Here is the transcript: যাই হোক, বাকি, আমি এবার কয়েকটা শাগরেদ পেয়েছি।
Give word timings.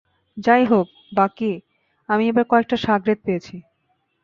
যাই 0.37 0.63
হোক, 0.65 0.87
বাকি, 1.13 1.51
আমি 2.09 2.23
এবার 2.27 2.45
কয়েকটা 2.51 2.77
শাগরেদ 2.77 3.19
পেয়েছি। 3.25 3.55